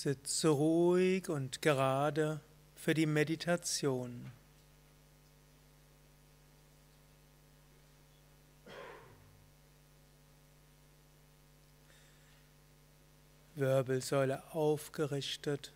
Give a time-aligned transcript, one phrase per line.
[0.00, 2.40] Sitze ruhig und gerade
[2.76, 4.30] für die Meditation.
[13.56, 15.72] Wirbelsäule aufgerichtet.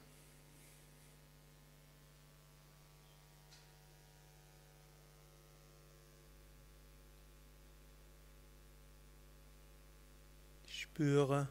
[10.69, 11.49] Spüre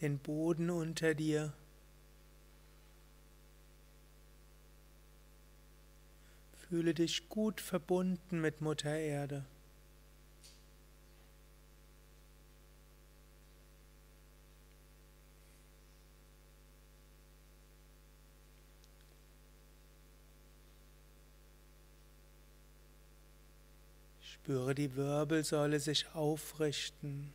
[0.00, 1.52] den Boden unter dir.
[6.68, 9.44] Fühle dich gut verbunden mit Mutter Erde.
[24.20, 27.32] Spüre die Wirbelsäule sich aufrichten.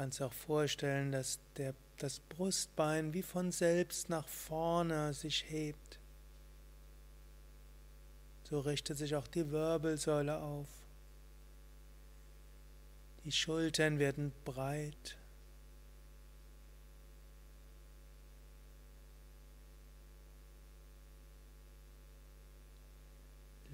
[0.00, 5.98] Kannst auch vorstellen, dass der, das Brustbein wie von selbst nach vorne sich hebt.
[8.44, 10.68] So richtet sich auch die Wirbelsäule auf.
[13.24, 15.18] Die Schultern werden breit.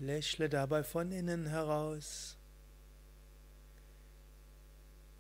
[0.00, 2.35] Lächle dabei von innen heraus.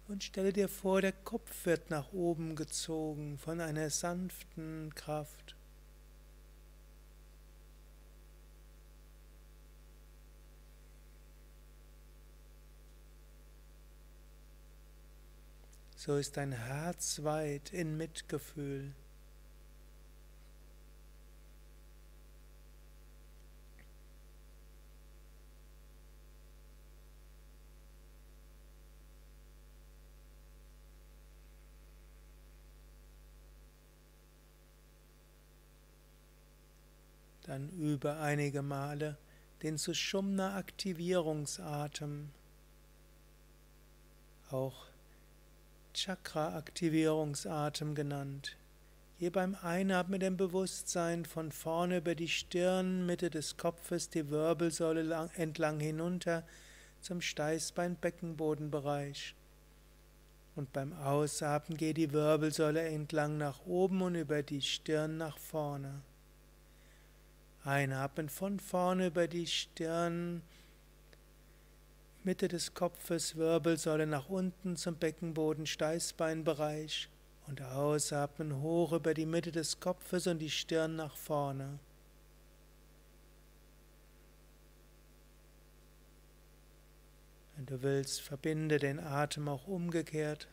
[0.08, 5.56] Und stelle dir vor, der Kopf wird nach oben gezogen von einer sanften Kraft.
[15.96, 18.94] So ist dein Herz weit in Mitgefühl.
[37.96, 39.16] Übe einige Male
[39.62, 42.28] den Sushumna Aktivierungsatem,
[44.50, 44.84] auch
[45.94, 48.58] Chakra Aktivierungsatem genannt.
[49.18, 54.28] Hier beim Einatmen mit dem Bewusstsein von vorne über die Stirn, Mitte des Kopfes, die
[54.28, 56.44] Wirbelsäule entlang hinunter
[57.00, 59.34] zum Steißbein-Beckenbodenbereich.
[60.54, 66.02] Und beim Ausatmen geht die Wirbelsäule entlang nach oben und über die Stirn nach vorne.
[67.66, 70.42] Einatmen von vorne über die Stirn,
[72.22, 77.08] Mitte des Kopfes, Wirbelsäule nach unten zum Beckenboden, Steißbeinbereich
[77.48, 81.80] und ausatmen hoch über die Mitte des Kopfes und die Stirn nach vorne.
[87.56, 90.46] Wenn du willst, verbinde den Atem auch umgekehrt.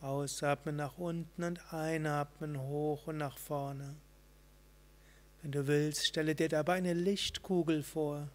[0.00, 3.94] Ausatmen nach unten und einatmen hoch und nach vorne.
[5.42, 8.28] Wenn du willst, stelle dir dabei eine Lichtkugel vor.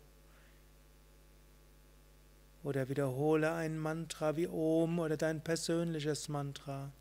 [2.63, 6.91] Oder wiederhole ein Mantra wie Om oder dein persönliches Mantra.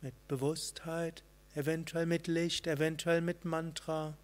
[0.00, 1.24] Mit Bewusstheit,
[1.56, 4.16] eventuell mit Licht, eventuell mit Mantra.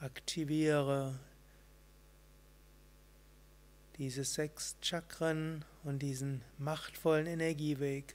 [0.00, 1.18] Aktiviere
[3.98, 8.14] diese sechs Chakren und diesen machtvollen Energieweg.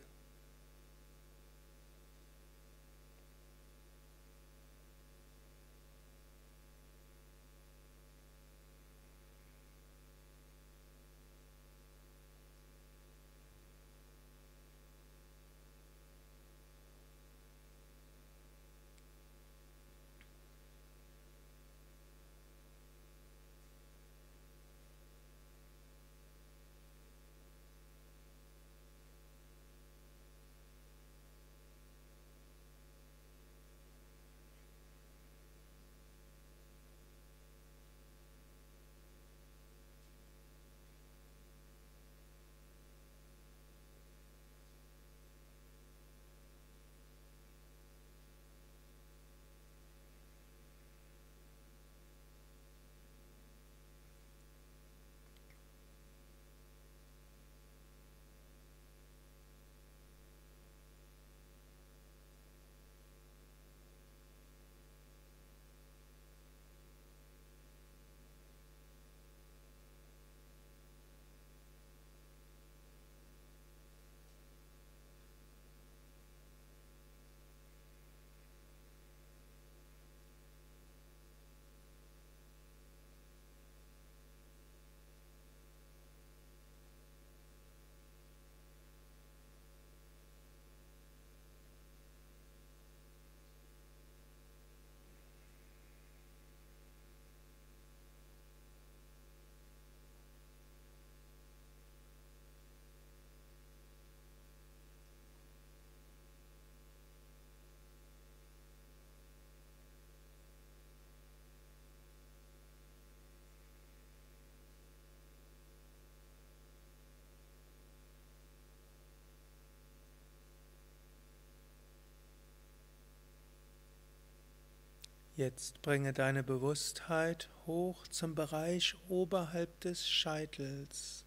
[125.35, 131.25] Jetzt bringe deine Bewusstheit hoch zum Bereich oberhalb des Scheitels.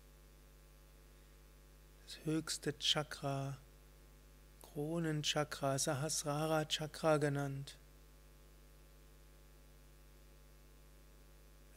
[2.07, 3.59] Das höchste Chakra,
[4.63, 7.79] Kronenchakra, Sahasrara Chakra genannt.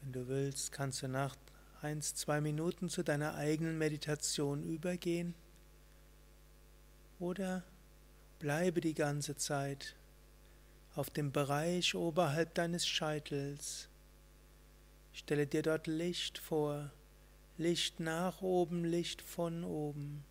[0.02, 1.36] Wenn du willst, kannst du nach
[1.82, 5.34] eins, zwei Minuten zu deiner eigenen Meditation übergehen
[7.18, 7.64] oder
[8.38, 9.96] bleibe die ganze Zeit
[11.00, 13.88] auf dem Bereich oberhalb deines Scheitels.
[15.14, 16.92] Stelle dir dort Licht vor,
[17.58, 20.26] Licht nach oben, Licht von oben.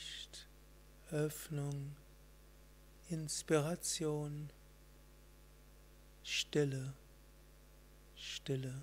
[0.00, 0.48] Licht,
[1.10, 1.94] Öffnung,
[3.10, 4.50] Inspiration,
[6.22, 6.94] Stille,
[8.16, 8.82] Stille.